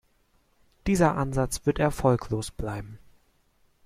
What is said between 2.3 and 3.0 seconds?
bleiben.